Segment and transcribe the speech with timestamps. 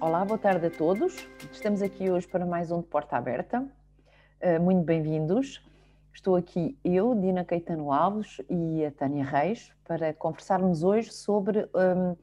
[0.00, 1.28] Olá, boa tarde a todos.
[1.50, 3.66] Estamos aqui hoje para mais um de Porta Aberta.
[4.40, 5.60] Uh, muito bem-vindos.
[6.14, 12.16] Estou aqui eu, Dina Caetano Alves e a Tânia Reis para conversarmos hoje sobre um,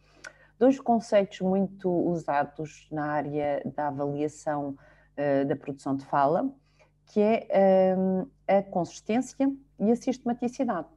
[0.58, 4.78] dois conceitos muito usados na área da avaliação
[5.18, 6.50] uh, da produção de fala,
[7.08, 10.88] que é um, a consistência e a sistematicidade.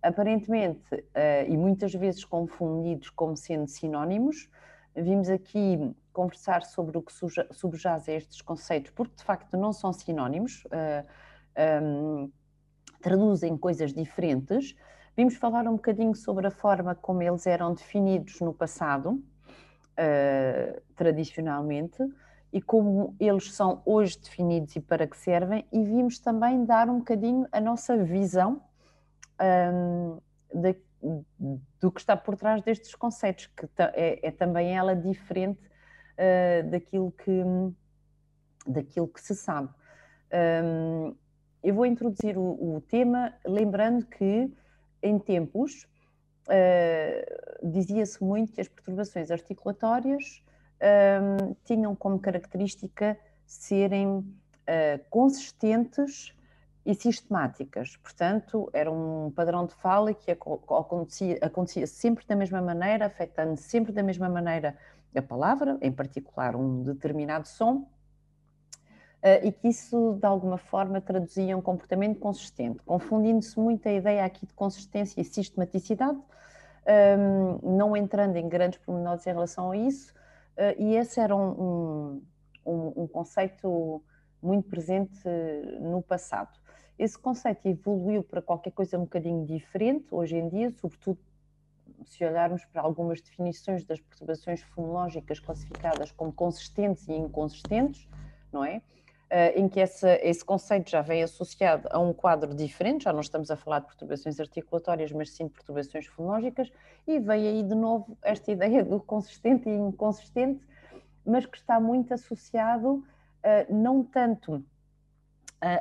[0.00, 4.48] Aparentemente, uh, e muitas vezes confundidos como sendo sinónimos,
[4.94, 7.12] vimos aqui conversar sobre o que
[7.50, 12.30] subjaz a estes conceitos, porque de facto não são sinónimos, uh, um,
[13.00, 14.74] traduzem coisas diferentes.
[15.16, 22.02] Vimos falar um bocadinho sobre a forma como eles eram definidos no passado, uh, tradicionalmente,
[22.52, 26.98] e como eles são hoje definidos e para que servem, e vimos também dar um
[26.98, 28.62] bocadinho a nossa visão
[29.40, 30.18] um,
[30.52, 30.76] de,
[31.80, 35.71] do que está por trás destes conceitos, que é, é também ela diferente
[36.18, 37.42] uh, daquilo, que,
[38.66, 39.68] daquilo que se sabe.
[40.32, 41.14] Um,
[41.62, 44.52] eu vou introduzir o, o, tema lembrando que
[45.02, 45.86] em tempos
[46.48, 50.42] uh, dizia-se muito que as perturbações articulatórias
[50.82, 54.24] um, tinham como característica serem uh,
[55.08, 56.34] consistentes
[56.84, 57.96] e sistemáticas.
[57.96, 63.92] Portanto, era um padrão de fala que acontecia, acontecia sempre da mesma maneira, afetando sempre
[63.92, 64.76] da mesma maneira
[65.18, 67.86] a palavra, em particular um determinado som,
[69.24, 74.24] Uh, e que isso de alguma forma traduzia um comportamento consistente, confundindo-se muito a ideia
[74.24, 76.18] aqui de consistência e sistematicidade,
[77.16, 82.20] um, não entrando em grandes pormenores em relação a isso, uh, e esse era um,
[82.66, 84.02] um, um, conceito
[84.42, 85.22] muito presente
[85.80, 86.58] no passado.
[86.98, 91.20] Esse conceito evoluiu para qualquer coisa um bocadinho diferente hoje em dia, sobretudo
[92.10, 98.08] se olharmos para algumas definições das perturbações fonológicas classificadas como consistentes e inconsistentes,
[98.52, 98.82] não é?
[99.30, 103.50] Uh, em que esse conceito já vem associado a um quadro diferente, já não estamos
[103.50, 106.70] a falar de perturbações articulatórias, mas sim de perturbações fonológicas,
[107.06, 110.62] e veio aí de novo esta ideia do consistente e inconsistente,
[111.24, 114.62] mas que está muito associado uh, não tanto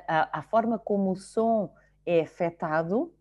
[0.07, 1.73] à forma como o som
[2.05, 3.11] é afetado,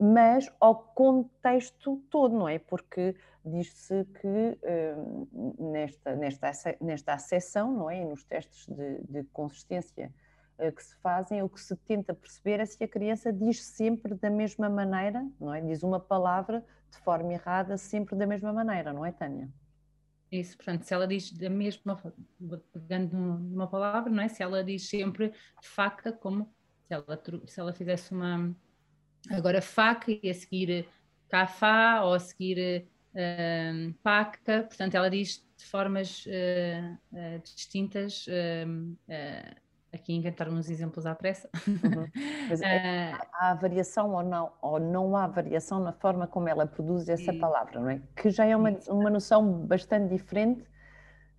[0.00, 2.58] mas ao contexto todo, não é?
[2.58, 6.50] Porque diz-se que uh, nesta, nesta,
[6.80, 8.02] nesta acessão, não é?
[8.02, 10.10] Nos testes de, de consistência
[10.58, 14.14] uh, que se fazem, o que se tenta perceber é se a criança diz sempre
[14.14, 15.60] da mesma maneira, não é?
[15.60, 19.50] Diz uma palavra de forma errada sempre da mesma maneira, não é, Tânia?
[20.32, 22.00] Isso, portanto, se ela diz da mesma,
[22.72, 24.28] pegando numa palavra, não é?
[24.28, 26.48] Se ela diz sempre faca, como
[26.86, 28.54] se ela, se ela fizesse uma
[29.28, 30.86] Agora, faca e a seguir
[31.28, 38.26] cafá ou a seguir uh, paca, portanto, ela diz de formas uh, uh, distintas.
[39.92, 41.50] aqui inventar uns exemplos à pressa.
[41.66, 42.06] Uhum.
[42.62, 47.08] É, há, há, variação ou não, ou não há variação na forma como ela produz
[47.08, 48.00] essa palavra, não é?
[48.16, 50.69] Que já é uma, uma noção bastante diferente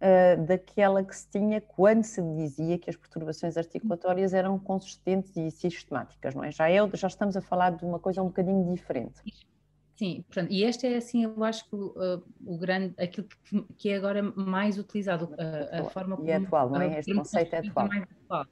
[0.02, 5.50] uh, daquela que se tinha quando se dizia que as perturbações articulatórias eram consistentes e
[5.52, 6.52] sistemáticas, não é?
[6.52, 9.22] Já, é, já estamos a falar de uma coisa um bocadinho diferente.
[9.96, 13.90] Sim, portanto, e este é assim, eu acho que uh, o grande, aquilo que, que,
[13.90, 16.28] é agora mais utilizado, uh, a forma como...
[16.28, 17.00] E é atual, não é?
[17.00, 17.88] Este conceito é atual.
[17.88, 18.46] Mais atual.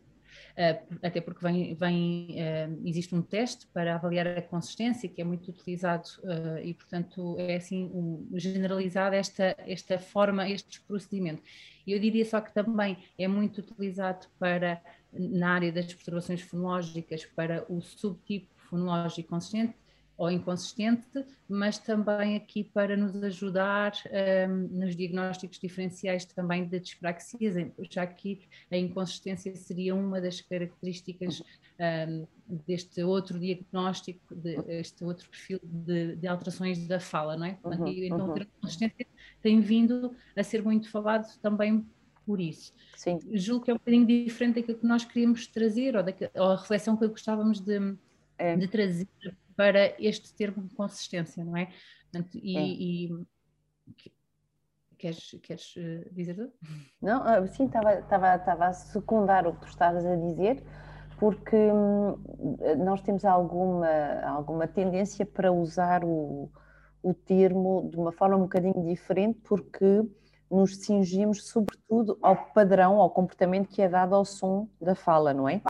[0.56, 5.24] Eh, até porque vem, vem eh, existe um teste para avaliar a consistência que é
[5.24, 11.42] muito utilizado eh, e, portanto, é assim generalizada esta, esta forma, este procedimento.
[11.88, 14.82] Eu diria só que também é muito utilizado para,
[15.14, 19.74] na área das perturbações fonológicas, para o subtipo fonológico consistente,
[20.20, 23.94] ou inconsistente, mas também aqui para nos ajudar
[24.50, 27.56] um, nos diagnósticos diferenciais também de dispraxias,
[27.90, 31.42] já que a inconsistência seria uma das características
[31.80, 32.28] um,
[32.68, 37.58] deste outro diagnóstico, deste outro perfil de, de, alterações da fala, não é?
[37.64, 38.34] Uhum, então, uhum.
[38.34, 39.08] a inconsistência
[39.42, 41.86] tem vindo a ser muito falado também
[42.26, 42.74] por isso.
[42.98, 43.20] Sim.
[43.32, 46.58] Julgo que é um bocadinho diferente daquilo que nós queríamos trazer, ou, daquilo, ou a
[46.58, 47.96] reflexão que gostávamos de,
[48.38, 48.58] é.
[48.58, 49.08] de trazer
[49.60, 51.68] para este termo de consistência, não é?
[52.04, 52.66] Portanto, e, é.
[52.66, 53.10] e
[54.98, 56.54] queres, queres eh, dizer tudo?
[57.02, 60.64] Não, ah, sim, estava a secundar o que tu estavas a dizer,
[61.20, 62.16] porque hum,
[62.86, 63.90] nós temos alguma,
[64.22, 66.50] alguma tendência para usar o,
[67.04, 70.04] o termo de uma forma um bocadinho diferente, porque
[70.50, 75.50] nos cingimos sobretudo ao padrão, ao comportamento que é dado ao som da fala, não
[75.50, 75.62] é?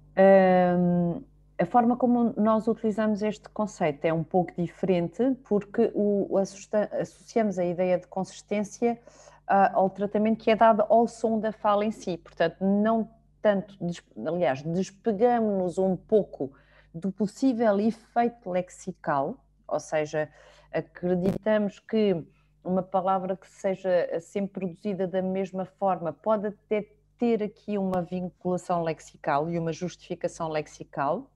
[0.78, 1.24] Um,
[1.60, 7.66] a forma como nós utilizamos este conceito é um pouco diferente, porque o, associamos a
[7.66, 8.98] ideia de consistência
[9.42, 12.18] uh, ao tratamento que é dado ao som da fala em si.
[12.18, 13.10] Portanto, não
[13.42, 13.78] tanto,
[14.26, 16.54] aliás, despegamos-nos um pouco
[16.94, 19.36] do possível efeito lexical,
[19.68, 20.30] ou seja,
[20.72, 22.26] acreditamos que
[22.64, 28.82] uma palavra que seja sempre produzida da mesma forma pode até ter aqui uma vinculação
[28.82, 31.30] lexical e uma justificação lexical,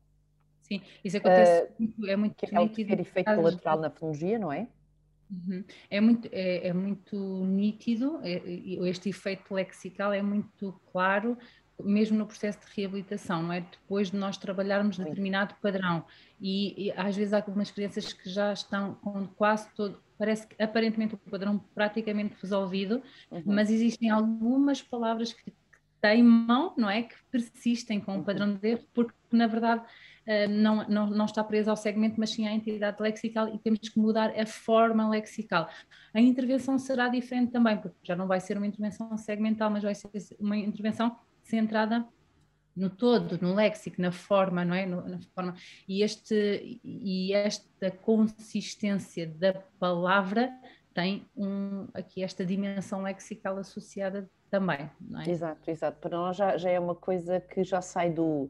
[0.80, 2.90] Sim, isso acontece, uh, muito, é muito que é nítido.
[2.90, 4.68] ter efeito colateral na fonologia, não é?
[5.32, 5.64] Uhum.
[5.90, 8.42] É, muito, é, é muito nítido, é,
[8.88, 11.38] este efeito lexical é muito claro,
[11.82, 13.62] mesmo no processo de reabilitação, não é?
[13.62, 15.04] Depois de nós trabalharmos Sim.
[15.04, 16.06] determinado padrão.
[16.40, 20.62] E, e, às vezes há algumas crianças que já estão com quase todo, parece que
[20.62, 23.44] aparentemente o padrão praticamente resolvido, uhum.
[23.46, 25.54] mas existem algumas palavras que, que
[26.00, 27.04] teimam, não é?
[27.04, 28.24] Que persistem com o uhum.
[28.24, 29.84] padrão de erro, porque na verdade
[30.48, 34.00] não, não, não está presa ao segmento, mas sim à entidade lexical e temos que
[34.00, 35.70] mudar a forma lexical.
[36.14, 39.96] A intervenção será diferente também, porque já não vai ser uma intervenção segmental, mas vai
[39.96, 40.10] ser
[40.40, 42.06] uma intervenção centrada
[42.76, 44.86] no todo, no léxico, na forma, não é?
[44.86, 45.56] Na forma.
[45.88, 50.52] E, este, e esta consistência da palavra
[50.94, 55.30] tem um, aqui esta dimensão lexical associada também, não é?
[55.30, 56.00] Exato, exato.
[56.00, 58.50] Para nós já, já é uma coisa que já sai do,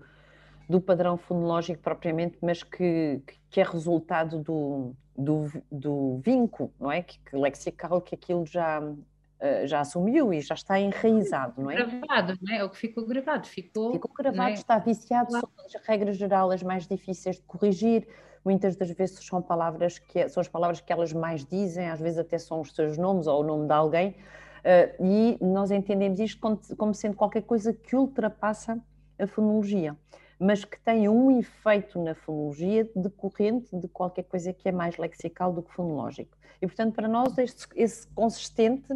[0.74, 3.22] do padrão fonológico propriamente, mas que,
[3.52, 7.04] que é resultado do, do, do vinco, não é?
[7.04, 11.76] Que, que lexical que aquilo já, uh, já assumiu e já está enraizado, não é?
[11.76, 12.58] Gravado, não é?
[12.58, 13.46] É o que ficou gravado.
[13.46, 14.54] Ficou, ficou gravado, é?
[14.54, 15.48] está viciado, claro.
[15.56, 18.08] são as regras geral as mais difíceis de corrigir,
[18.44, 22.18] muitas das vezes são palavras que são as palavras que elas mais dizem, às vezes
[22.18, 26.40] até são os seus nomes ou o nome de alguém, uh, e nós entendemos isto
[26.76, 28.82] como sendo qualquer coisa que ultrapassa
[29.20, 29.96] a fonologia
[30.40, 35.54] mas que tem um efeito na fonologia decorrente de qualquer coisa que é mais lexical
[35.54, 36.38] do que fonológico.
[36.62, 38.94] E, portanto, para nós, este, esse consistente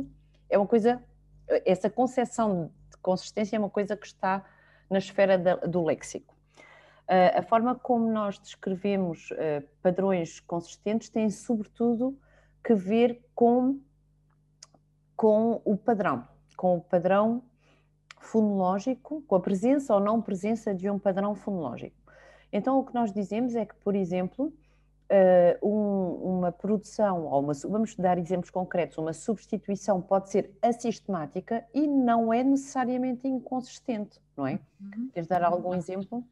[0.49, 1.03] é uma coisa,
[1.65, 4.45] essa concepção de consistência é uma coisa que está
[4.89, 6.35] na esfera da, do léxico.
[7.07, 12.17] Uh, a forma como nós descrevemos uh, padrões consistentes tem, sobretudo,
[12.63, 13.79] que ver com,
[15.15, 17.41] com o padrão, com o padrão
[18.19, 21.95] fonológico, com a presença ou não presença de um padrão fonológico.
[22.51, 24.53] Então, o que nós dizemos é que, por exemplo,
[25.63, 31.87] um, uma produção, ou uma, vamos dar exemplos concretos, uma substituição pode ser assistemática e
[31.87, 34.59] não é necessariamente inconsistente, não é?
[34.79, 35.09] Uhum.
[35.13, 36.23] Queres dar algum exemplo?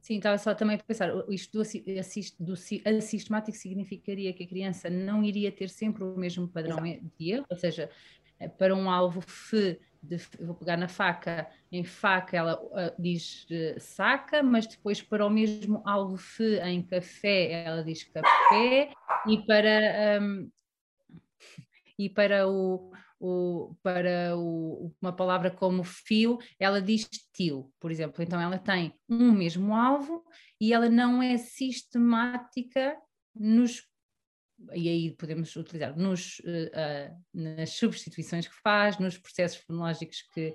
[0.00, 2.54] Sim, estava só também a pensar, isto do, assist, do
[2.96, 7.12] assistemático significaria que a criança não iria ter sempre o mesmo padrão Exato.
[7.18, 7.90] de erro, ou seja,
[8.38, 13.46] eh, para um alvo F de, vou pegar na faca, em faca ela uh, diz
[13.50, 16.18] uh, saca, mas depois para o mesmo alvo
[16.64, 18.92] em café ela diz café
[19.26, 20.50] e para um,
[21.98, 28.22] e para o, o para o, uma palavra como fio ela diz tio, por exemplo.
[28.22, 30.24] Então ela tem um mesmo alvo
[30.60, 32.96] e ela não é sistemática
[33.34, 33.89] nos
[34.74, 40.52] e aí podemos utilizar nos, uh, nas substituições que faz, nos processos fonológicos que,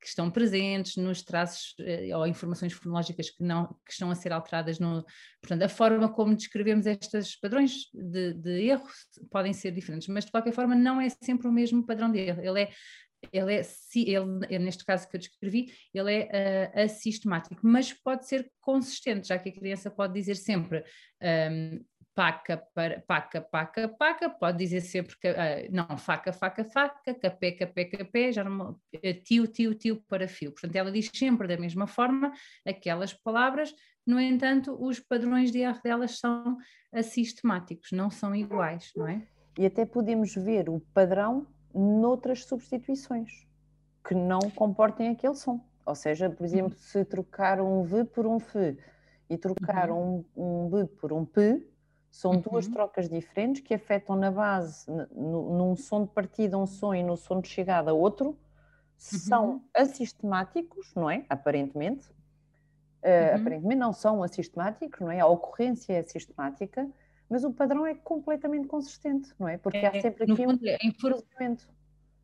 [0.00, 4.32] que estão presentes, nos traços uh, ou informações fonológicas que, não, que estão a ser
[4.32, 4.78] alteradas.
[4.78, 5.04] No,
[5.40, 8.86] portanto, a forma como descrevemos estes padrões de, de erro
[9.30, 12.42] podem ser diferentes, mas de qualquer forma não é sempre o mesmo padrão de erro.
[12.42, 12.70] Ele é
[13.32, 13.62] ele é,
[13.96, 19.38] ele, neste caso que eu descrevi, ele é uh, assistemático, mas pode ser consistente, já
[19.38, 20.84] que a criança pode dizer sempre
[21.22, 21.84] um,
[22.14, 25.34] paca, para, paca, paca, paca, pode dizer sempre que, uh,
[25.70, 30.52] não, faca, faca, faca, capé, capé, capé, já não, eh, tio, tio, tio para fio.
[30.52, 32.32] Portanto, ela diz sempre da mesma forma
[32.64, 33.74] aquelas palavras,
[34.06, 36.56] no entanto, os padrões de erro delas são
[36.92, 39.22] assistemáticos, não são iguais, não é?
[39.58, 43.46] E até podemos ver o padrão noutras substituições
[44.06, 45.60] que não comportem aquele som.
[45.86, 48.76] Ou seja, por exemplo, se trocar um V por um F
[49.28, 50.24] e trocar uhum.
[50.36, 51.66] um, um B por um P,
[52.14, 52.40] são uhum.
[52.40, 57.16] duas trocas diferentes que afetam na base, num som de partida um som e no
[57.16, 58.36] som de chegada outro, uhum.
[58.96, 61.26] são assistemáticos, não é?
[61.28, 62.08] Aparentemente.
[63.02, 65.18] Uh, Aparentemente não são assistemáticos, não é?
[65.18, 66.88] A ocorrência é sistemática,
[67.28, 69.58] mas o padrão é completamente consistente, não é?
[69.58, 71.68] Porque é, há sempre aqui fundo, um é, procedimento.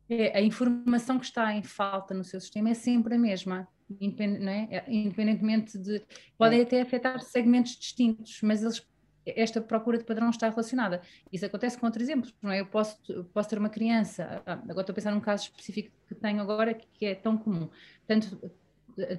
[0.09, 3.67] É, a informação que está em falta no seu sistema é sempre a mesma.
[3.99, 4.85] Independ, é?
[4.87, 6.01] Independentemente de.
[6.37, 6.63] Podem é.
[6.63, 8.79] até afetar segmentos distintos, mas eles
[9.25, 11.01] esta procura de padrão está relacionada.
[11.31, 12.61] Isso acontece com outros exemplos, não é?
[12.61, 12.97] Eu posso,
[13.33, 16.73] posso ter uma criança, ah, agora estou a pensar num caso específico que tenho agora
[16.73, 17.69] que é tão comum,
[18.07, 18.51] tanto,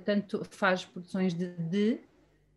[0.05, 2.01] tanto faz produções de de,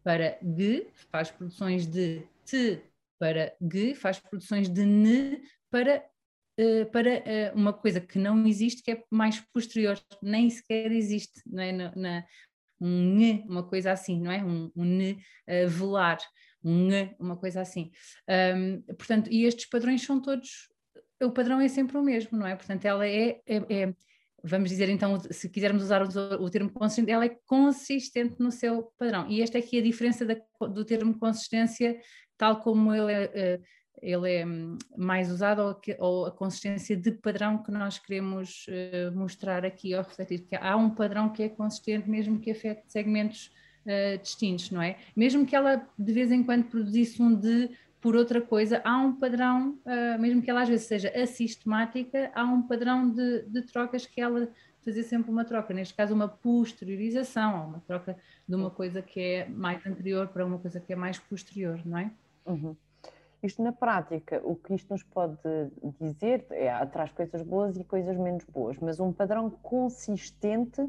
[0.04, 2.82] para G, faz produções de T
[3.20, 6.06] para G, faz produções de N para,
[6.60, 11.42] uh, para uh, uma coisa que não existe, que é mais posterior, nem sequer existe,
[11.46, 11.72] não é?
[11.72, 12.26] Na, na
[12.80, 14.44] um N, uma coisa assim, não é?
[14.44, 16.20] Um, um uh, velar,
[16.66, 17.92] um N, uma coisa assim.
[18.28, 20.68] Um, portanto, e estes padrões são todos,
[21.22, 22.56] o padrão é sempre o mesmo, não é?
[22.56, 23.94] Portanto, ela é, é, é
[24.44, 26.08] vamos dizer então, se quisermos usar o,
[26.44, 29.30] o, termo consistente, ela é consistente no seu padrão.
[29.30, 30.36] E esta é aqui a diferença da,
[30.68, 32.00] do termo consistência,
[32.38, 33.60] tal como ele é, eh,
[34.02, 39.18] ele é hum, mais usado, ou, ou, a consistência de padrão que nós queremos uh,
[39.18, 43.50] mostrar aqui, ou refletir, que há um padrão que é consistente, mesmo que afete segmentos
[43.86, 44.98] uh, distintos, não é?
[45.16, 47.70] Mesmo que ela de vez em quando produzisse um de
[48.02, 52.44] por outra coisa, há um padrão, uh, mesmo que ela às vezes seja assistemática, há
[52.44, 54.48] um padrão de, de, trocas que ela
[54.84, 58.16] fazia sempre uma troca, neste caso uma posteriorização, uma troca
[58.48, 61.98] de uma coisa que é mais anterior para uma coisa que é mais posterior, não
[61.98, 62.12] é?
[62.46, 62.76] Uhum.
[63.42, 65.38] Isto na prática, o que isto nos pode
[66.00, 70.82] dizer é traz coisas boas e coisas menos boas, mas um padrão consistente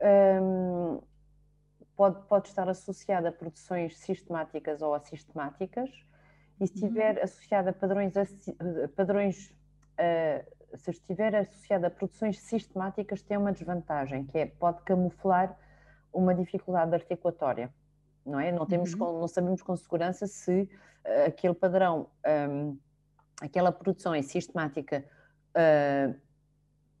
[0.00, 1.00] um,
[1.96, 5.90] pode, pode estar associado a produções sistemáticas ou assistemáticas,
[6.60, 7.24] e se estiver uhum.
[7.24, 8.14] associado a padrões,
[8.94, 15.56] padrões uh, se estiver associado a produções sistemáticas, tem uma desvantagem, que é pode camuflar
[16.12, 17.72] uma dificuldade articulatória,
[18.24, 18.52] não é?
[18.52, 19.20] Não, temos, uhum.
[19.20, 22.08] não sabemos com segurança se uh, aquele padrão,
[22.50, 22.78] um,
[23.40, 25.04] aquela produção é sistemática
[25.50, 26.14] uh,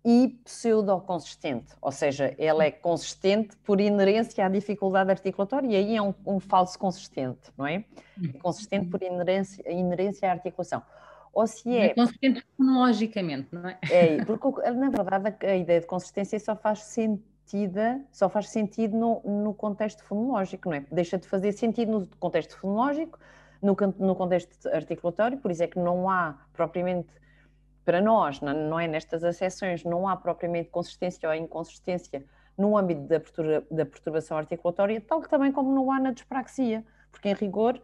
[0.04, 6.02] e pseudo-consistente, ou seja, ela é consistente por inerência à dificuldade articulatória e aí é
[6.02, 7.84] um, um falso consistente, não é?
[8.22, 10.82] é consistente por inerência, inerência à articulação.
[11.32, 11.86] Ou se é...
[11.86, 13.78] é consistente fonologicamente, não é?
[13.90, 17.24] É, porque na verdade a ideia de consistência só faz sentido
[18.10, 20.84] só faz sentido no, no contexto fonológico, não é?
[20.90, 23.18] Deixa de fazer sentido no contexto fonológico,
[23.62, 27.08] no, no contexto articulatório, por isso é que não há propriamente
[27.84, 32.24] para nós, não é nestas acessões, não há propriamente consistência ou inconsistência
[32.56, 33.18] no âmbito da,
[33.70, 37.80] da perturbação articulatória, tal que também como não há na dispraxia, porque em rigor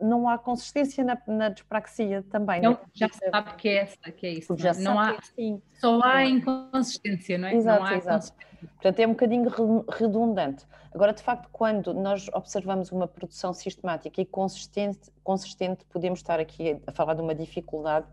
[0.00, 2.58] não há consistência na, na dispraxia também.
[2.58, 4.56] Então, já se sabe que é essa, que é isso.
[4.56, 5.62] Já não, há, sim.
[5.74, 7.54] Só há inconsistência, não é?
[7.54, 8.32] Exato, não há exato.
[8.60, 9.50] Portanto, é um bocadinho
[9.88, 10.66] redundante.
[10.92, 16.80] Agora, de facto, quando nós observamos uma produção sistemática e consistente, consistente podemos estar aqui
[16.86, 18.06] a falar de uma dificuldade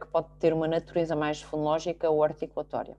[0.00, 2.96] que pode ter uma natureza mais fonológica ou articulatória.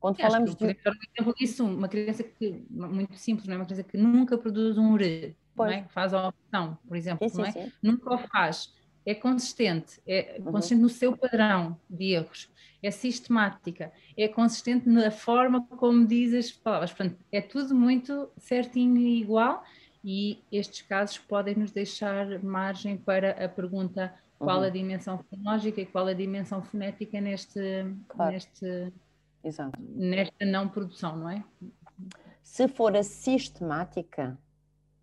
[0.00, 0.74] Quando falamos de.
[0.74, 3.56] Por exemplo, isso, uma criança que, muito simples, não é?
[3.58, 5.84] Uma criança que nunca produz um R, é?
[5.88, 7.52] faz a opção, por exemplo, sim, não é?
[7.52, 8.74] Sim, Nunca o faz.
[9.04, 10.52] É consistente, é uhum.
[10.52, 12.50] consistente no seu padrão de erros,
[12.82, 16.92] é sistemática, é consistente na forma como diz as palavras.
[16.92, 19.62] Portanto, é tudo muito certinho e igual,
[20.04, 24.64] e estes casos podem nos deixar margem para a pergunta qual uhum.
[24.64, 27.60] a dimensão fonológica e qual a dimensão fonética neste,
[28.08, 28.32] claro.
[28.32, 28.92] neste,
[29.42, 29.78] Exato.
[29.80, 31.42] nesta não produção, não é?
[32.42, 34.38] Se for a sistemática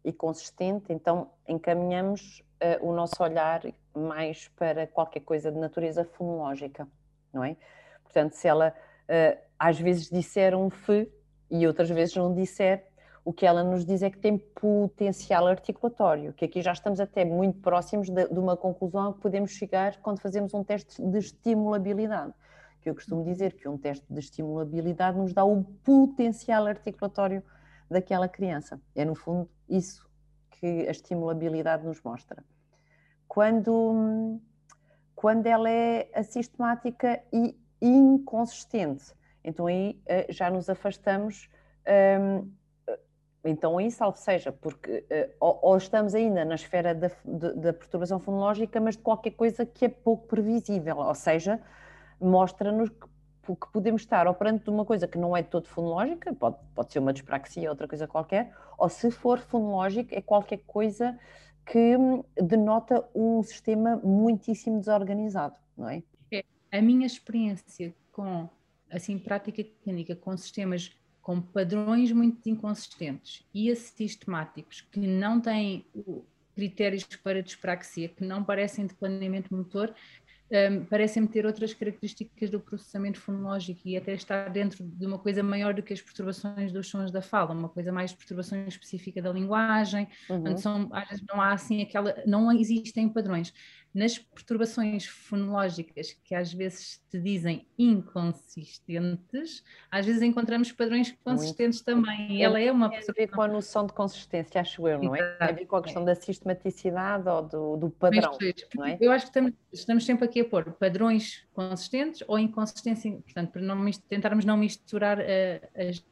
[0.03, 3.61] e consistente, então encaminhamos uh, o nosso olhar
[3.95, 6.87] mais para qualquer coisa de natureza fonológica,
[7.31, 7.55] não é?
[8.03, 8.73] Portanto, se ela
[9.03, 11.11] uh, às vezes disser um F
[11.49, 12.87] e outras vezes não disser,
[13.25, 17.23] o que ela nos diz é que tem potencial articulatório, que aqui já estamos até
[17.23, 22.33] muito próximos de, de uma conclusão que podemos chegar quando fazemos um teste de estimulabilidade.
[22.81, 27.41] Que eu costumo dizer que um teste de estimulabilidade nos dá o potencial articulatório
[27.89, 28.79] daquela criança.
[28.93, 30.05] É, no fundo, isso
[30.51, 32.43] que a estimulabilidade nos mostra.
[33.27, 34.39] Quando,
[35.15, 39.13] quando ela é assistemática e inconsistente,
[39.43, 41.49] então aí eh, já nos afastamos
[42.21, 42.51] um,
[43.43, 48.17] então, aí salvo seja, porque uh, ou, ou, estamos ainda na esfera da, da, perturbação
[48.19, 51.59] fonológica, mas de qualquer coisa que é pouco previsível, ou seja,
[52.21, 52.95] mostra-nos que,
[53.47, 57.00] que, podemos estar operando de uma coisa que não é todo fonológica, pode, pode ser
[57.00, 61.19] uma dispraxia, outra coisa qualquer, ou se for fonológico, é qualquer coisa
[61.65, 66.01] que hum, denota um sistema muitíssimo desorganizado, não é?
[66.31, 68.50] é a minha experiência com,
[68.89, 75.85] assim, prática clínica com sistemas com padrões muito inconsistentes e assistemáticos que não têm
[76.53, 79.95] critérios para dispraxia, que não parecem de planeamento motor,
[80.51, 85.41] um, parecem ter outras características do processamento fonológico e até estar dentro de uma coisa
[85.41, 89.31] maior do que as perturbações dos sons da fala, uma coisa mais perturbação específica da
[89.31, 90.55] linguagem, uhum.
[90.57, 90.89] são,
[91.27, 93.51] não há assim aquela, não existem padrões.
[93.93, 102.05] Nas perturbações fonológicas que às vezes te dizem inconsistentes, às vezes encontramos padrões consistentes Muito.
[102.05, 102.43] também.
[102.43, 105.35] Ela é uma Tem a ver com a noção de consistência, acho eu, não é?
[105.35, 108.35] Tem a ver com a questão da sistematicidade ou do, do padrão.
[108.75, 108.97] Não é?
[109.00, 113.62] Eu acho que estamos, estamos, sempre aqui a pôr padrões consistentes ou inconsistência, portanto, para
[113.62, 115.23] não, tentarmos não misturar uh,
[115.75, 116.03] as,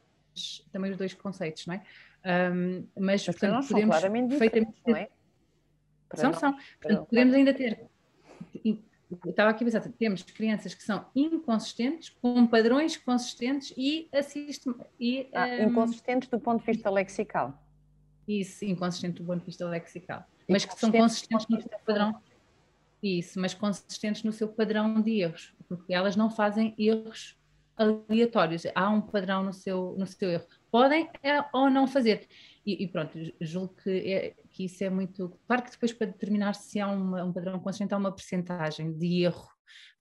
[0.70, 1.82] também os dois conceitos, não é?
[2.24, 3.98] Um, mas, mas portanto, podemos
[4.28, 4.80] perfeitamente.
[4.86, 5.08] Não é?
[6.16, 6.56] São, são.
[6.80, 7.86] Portanto, podemos ainda ter.
[9.26, 14.74] Estava aqui a pensar, temos crianças que são inconsistentes, com padrões consistentes e assistem.
[14.98, 17.62] E, ah, um, inconsistentes do ponto de vista lexical.
[18.26, 20.24] Isso, inconsistente do ponto de vista lexical.
[20.48, 22.20] Mas que são consistentes no seu padrão.
[23.02, 27.36] Isso, mas consistentes no seu padrão de erros, porque elas não fazem erros
[27.76, 28.62] aleatórios.
[28.74, 30.46] Há um padrão no seu, no seu erro.
[30.70, 32.28] Podem é, ou não fazer.
[32.64, 35.30] E, e, pronto, julgo que, é, que isso é muito.
[35.46, 39.22] Claro que depois, para determinar se há uma, um padrão consistente, há uma percentagem de
[39.24, 39.48] erro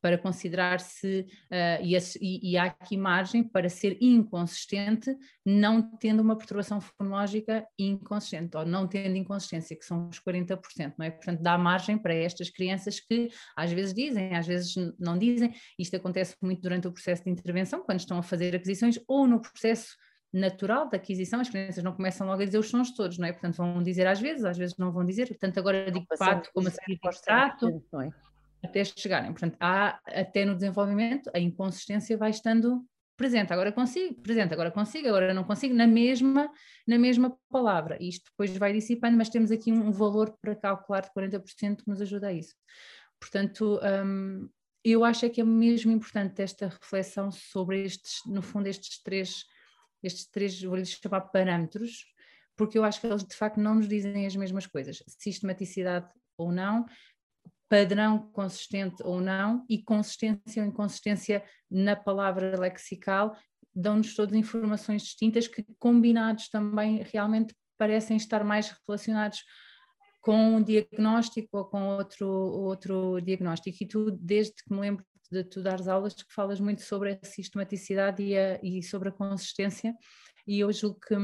[0.01, 1.27] para considerar se.
[1.51, 1.85] Uh,
[2.19, 5.15] e, e, há aqui margem para ser inconsistente,
[5.45, 11.05] não tendo uma perturbação fonológica inconsistente, ou não tendo inconsistência, que são os 40%, não
[11.05, 11.11] é?
[11.11, 15.53] Portanto, dá margem para estas crianças que às vezes dizem, às vezes não dizem.
[15.77, 19.39] Isto acontece muito durante o processo de intervenção, quando estão a fazer aquisições, ou no
[19.39, 19.95] processo
[20.33, 23.31] natural da aquisição, as crianças não começam logo a dizer os sons todos, não é?
[23.33, 26.67] Portanto, vão dizer às vezes, às vezes não vão dizer, portanto, agora digo pato, como
[26.67, 28.09] a seguir trato, é?
[28.65, 29.31] até chegarem.
[29.31, 32.85] Portanto, há até no desenvolvimento, a inconsistência vai estando
[33.17, 36.49] presente, agora consigo, presente, agora consigo, agora não consigo, na mesma,
[36.87, 37.97] na mesma palavra.
[38.01, 42.01] Isto depois vai dissipando, mas temos aqui um, valor para calcular de 40% que nos
[42.01, 42.55] ajuda a isso.
[43.19, 44.49] Portanto, um,
[44.83, 49.43] eu acho é que é mesmo importante esta reflexão sobre estes, no fundo, estes três
[50.03, 52.05] estes três, vou-lhes chamar parâmetros,
[52.55, 55.03] porque eu acho que eles de facto não nos dizem as mesmas coisas.
[55.07, 56.85] Sistematicidade ou não,
[57.69, 63.35] padrão consistente ou não, e consistência ou inconsistência na palavra lexical,
[63.73, 69.43] dão-nos todas informações distintas que, combinados também, realmente parecem estar mais relacionados
[70.21, 73.77] com um diagnóstico ou com outro, outro diagnóstico.
[73.81, 77.25] E tu, desde que me lembro de tu dares aulas que falas muito sobre a
[77.25, 79.95] sistematicidade e, a, e sobre a consistência,
[80.45, 81.15] e eu julgo que,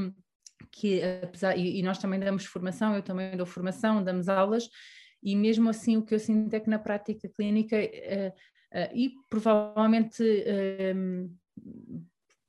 [0.72, 4.70] que apesar, e, e, nós também damos formação, eu também dou formação, damos aulas,
[5.22, 8.30] e mesmo assim o que eu sinto é que na prática clínica, uh,
[8.80, 11.30] uh, e provavelmente uh,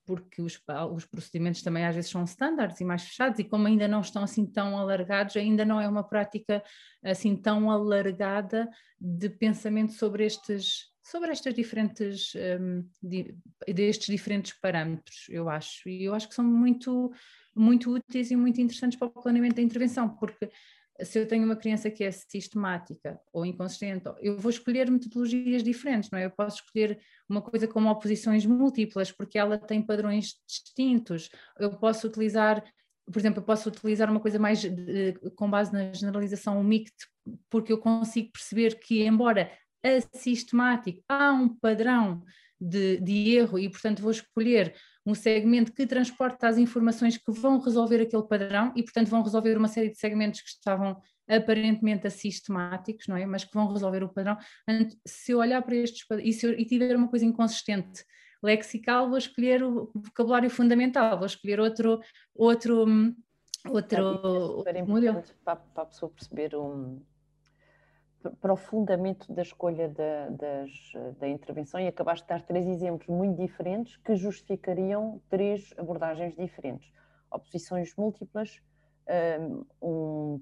[0.09, 0.59] porque os,
[0.95, 4.23] os, procedimentos também às vezes são standards e mais fechados, e como ainda não estão
[4.23, 6.65] assim tão alargados, ainda não é uma prática
[7.05, 8.67] assim tão alargada
[8.99, 12.85] de pensamento sobre estes, sobre estas diferentes, um,
[13.67, 15.89] destes diferentes parâmetros, eu acho.
[15.89, 17.11] E eu acho que são muito,
[17.57, 20.51] muito úteis e muito interessantes para o planeamento da intervenção, porque
[21.01, 26.11] se eu tenho uma criança que é sistemática ou inconsistente, eu vou escolher metodologias diferentes,
[26.11, 26.27] não é?
[26.27, 31.31] Eu posso escolher uma coisa como oposições múltiplas, porque ela tem padrões distintos.
[31.59, 32.63] Eu posso utilizar,
[33.07, 37.07] por exemplo, eu posso utilizar uma coisa mais de, com base na generalização, MICT,
[37.49, 39.51] porque eu consigo perceber que, embora
[39.83, 42.23] assistemático, há um padrão
[42.61, 44.75] de, de, erro e, portanto, vou escolher
[45.07, 49.57] um segmento que transporta as informações que vão resolver aquele padrão e, portanto, vão resolver
[49.57, 53.25] uma série de segmentos que estavam aparentemente assistemáticos, não é?
[53.25, 54.37] Mas que vão resolver o padrão.
[55.07, 58.05] Se eu olhar para estes e, se eu, e tiver uma coisa inconsistente
[58.43, 62.01] lexical, vou escolher o vocabulário fundamental, vou escolher outro,
[62.35, 62.87] outro,
[63.69, 65.23] outro, é modelo.
[65.45, 67.01] Para, para a pessoa perceber um
[68.57, 70.71] fundamento da escolha da, das,
[71.19, 76.91] da intervenção e acabaste de dar três exemplos muito diferentes que justificariam três abordagens diferentes.
[77.31, 78.61] Oposições múltiplas,
[79.83, 80.41] um,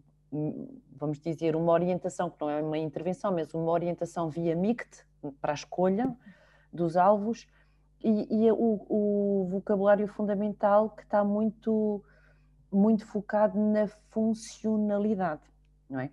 [0.97, 5.05] vamos dizer, uma orientação, que não é uma intervenção, mas uma orientação via MICT,
[5.41, 6.17] para a escolha
[6.73, 7.47] dos alvos,
[8.03, 12.05] e, e o, o, vocabulário fundamental que está muito,
[12.71, 15.43] muito focado na funcionalidade,
[15.89, 16.11] não é?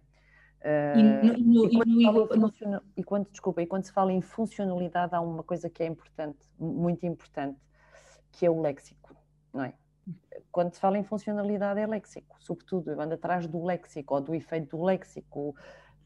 [2.95, 6.39] E, quando, desculpa, e quando se fala em funcionalidade, há uma coisa que é importante,
[6.58, 7.60] muito importante,
[8.32, 9.15] que é o léxico,
[9.54, 9.73] não é?
[10.52, 14.36] Quando se fala em funcionalidade é léxico, sobretudo, eu ando atrás do léxico ou do
[14.36, 15.56] efeito do léxico.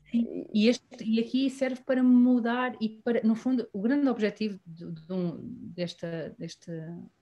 [0.09, 4.59] Sim, e, este, e aqui serve para mudar e para, no fundo, o grande objetivo
[4.65, 5.03] de, de,
[5.75, 6.71] desta, deste,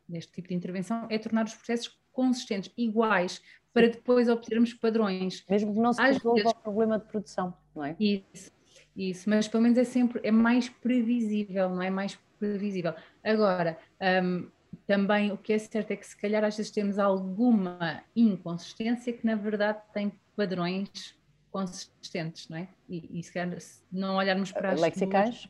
[0.08, 3.42] deste tipo de intervenção é tornar os processos consistentes, iguais,
[3.76, 5.44] para depois obtermos padrões.
[5.50, 6.52] Mesmo que não se resolva vezes...
[6.54, 7.94] o problema de produção, não é?
[8.00, 8.50] Isso,
[8.96, 11.90] isso, mas pelo menos é sempre, é mais previsível, não é?
[11.90, 12.94] Mais previsível.
[13.22, 13.78] Agora,
[14.24, 14.50] um,
[14.88, 19.26] também o que é certo é que se calhar às vezes temos alguma inconsistência que
[19.26, 21.14] na verdade tem padrões
[21.52, 22.70] consistentes, não é?
[22.88, 25.36] E, e se, calhar, se não olharmos para as lexicais?
[25.36, 25.50] Duas,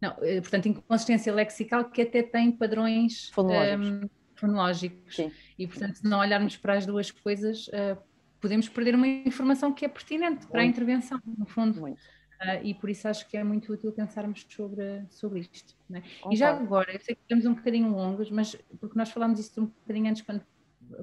[0.00, 3.88] não, eh, portanto, inconsistência lexical que até tem padrões fonológicos.
[3.88, 5.16] Um, fonológicos.
[5.16, 5.32] Sim.
[5.58, 7.98] E, portanto, se não olharmos para as duas coisas, uh,
[8.40, 10.48] podemos perder uma informação que é pertinente muito.
[10.48, 11.80] para a intervenção, no fundo.
[11.80, 12.00] Muito.
[12.40, 15.74] Uh, e por isso acho que é muito útil pensarmos sobre, sobre isto.
[15.92, 16.02] É?
[16.30, 19.60] E já agora, eu sei que estamos um bocadinho longos, mas porque nós falámos isso
[19.60, 20.42] um bocadinho antes, quando,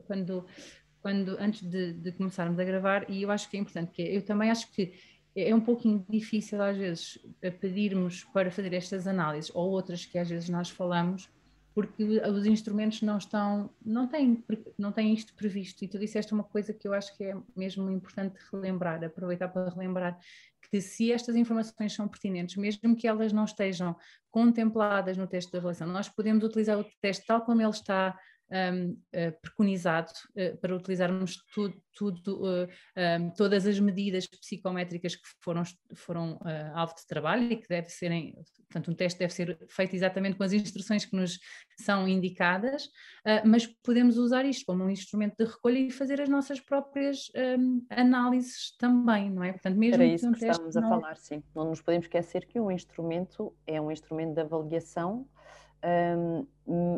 [0.08, 0.46] quando,
[1.02, 4.22] quando antes de, de, começarmos a gravar, e eu acho que é importante, que eu
[4.22, 4.94] também acho que
[5.36, 7.20] é um pouquinho difícil às vezes
[7.60, 11.30] pedirmos para fazer estas análises ou outras que às vezes nós falamos
[11.76, 14.42] porque os instrumentos não estão, não têm,
[14.80, 15.84] não têm isto previsto.
[15.84, 19.70] E tu disseste uma coisa que eu acho que é mesmo importante relembrar, aproveitar para
[19.70, 20.18] relembrar,
[20.72, 23.94] que se estas informações são pertinentes, mesmo que elas não estejam
[24.32, 28.18] contempladas no teste de avaliação, nós podemos utilizar o teste tal como ele está
[28.52, 32.68] um, uh, preconizado uh, para utilizarmos tudo, tudo uh,
[33.22, 35.64] um, todas as medidas psicométricas que foram,
[35.96, 36.40] foram
[36.74, 38.36] alvo de trabalho e que deve serem,
[38.70, 41.40] portanto, um teste deve ser feito exatamente com as instruções que nos
[41.80, 42.90] são indicadas,
[43.46, 47.86] mas podemos usar isto como um instrumento de recolha e fazer as nossas próprias um,
[47.90, 49.54] análises também, não é?
[49.54, 50.86] Portanto, mesmo Era isso que, um que estamos não...
[50.86, 51.44] a falar, sim.
[51.56, 55.28] Não nos podemos esquecer que um instrumento é um instrumento de avaliação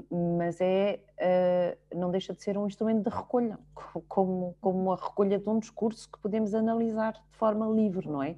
[0.10, 3.60] mas é, uh, não deixa de ser um instrumento de recolha,
[4.08, 8.36] como, como a recolha de um discurso que podemos analisar de forma livre, não é?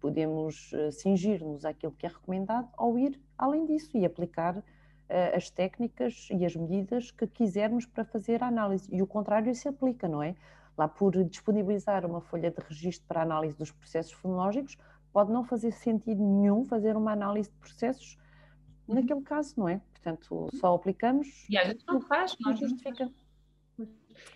[0.00, 4.64] Podemos uh, cingir-nos àquilo que é recomendado ou ir além disso e aplicar uh,
[5.36, 8.88] as técnicas e as medidas que quisermos para fazer a análise.
[8.92, 10.34] E o contrário se aplica, não é?
[10.76, 14.76] Lá por disponibilizar uma folha de registro para análise dos processos fonológicos,
[15.12, 18.18] pode não fazer sentido nenhum fazer uma análise de processos
[18.88, 19.80] naquele caso, não é?
[19.92, 21.48] Portanto, só aplicamos.
[21.48, 23.10] E às vezes não faz, não justifica.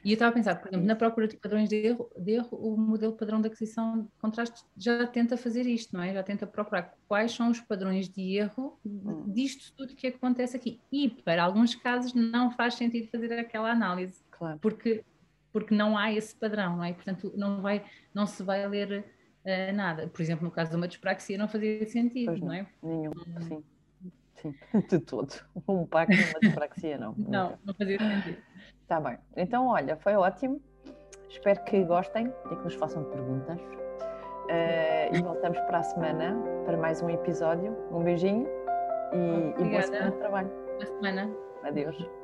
[0.04, 2.56] E eu estava a pensar, por exemplo, na procura de padrões de erro, de erro,
[2.56, 6.12] o modelo padrão de aquisição de contrastes já tenta fazer isto, não é?
[6.12, 9.24] Já tenta procurar quais são os padrões de erro hum.
[9.26, 10.80] disto tudo que acontece aqui.
[10.90, 14.58] E para alguns casos não faz sentido fazer aquela análise, claro.
[14.60, 15.04] porque,
[15.52, 16.92] porque não há esse padrão, não é?
[16.92, 19.04] Portanto, não, vai, não se vai ler
[19.44, 20.08] uh, nada.
[20.08, 22.66] Por exemplo, no caso de uma dispraxia não fazia sentido, não, não, é?
[22.82, 23.40] Nenhum, hum.
[23.40, 23.64] sim.
[24.88, 25.32] De todo.
[25.68, 27.14] Um pacto e uma dispraxia, não.
[27.16, 28.38] Não, não fazia sentido.
[28.82, 29.18] Está bem.
[29.36, 30.60] Então, olha, foi ótimo.
[31.28, 33.60] Espero que gostem e que nos façam perguntas.
[33.60, 37.76] Uh, e voltamos para a semana para mais um episódio.
[37.90, 38.46] Um beijinho
[39.12, 40.48] e, e boa semana de trabalho.
[40.48, 41.30] Boa semana.
[41.64, 42.15] Adeus.